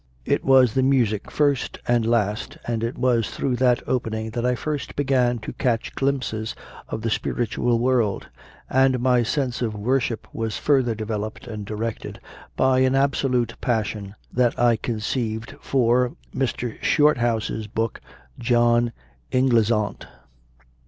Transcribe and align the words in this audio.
It 0.25 0.43
was 0.43 0.73
the 0.73 0.81
music, 0.81 1.29
first 1.29 1.77
and 1.87 2.07
last, 2.07 2.57
and 2.65 2.83
it 2.83 2.97
was 2.97 3.29
through 3.29 3.55
that 3.57 3.83
opening 3.87 4.31
that 4.31 4.43
I 4.43 4.55
first 4.55 4.95
began 4.95 5.37
to 5.37 5.53
catch 5.53 5.93
glimpses 5.93 6.55
of 6.89 7.03
the 7.03 7.11
spiritual 7.11 7.77
world; 7.77 8.27
and 8.67 8.99
my 8.99 9.21
sense 9.21 9.61
of 9.61 9.75
worship 9.75 10.27
was 10.33 10.57
further 10.57 10.95
developed 10.95 11.45
and 11.45 11.67
directed 11.67 12.19
by 12.55 12.79
an 12.79 12.95
absolute 12.95 13.53
passion 13.61 14.15
that 14.33 14.53
24 14.53 14.53
CONFESSIONS 14.55 14.55
OF 14.55 14.63
A 14.63 14.77
CONVERT 14.79 14.79
I 14.79 14.87
conceived 14.87 15.63
for 15.63 16.15
Mr. 16.33 16.81
Shorthouse 16.81 17.51
s 17.51 17.67
book, 17.67 18.01
"John 18.39 18.93
Inglesant." 19.29 20.07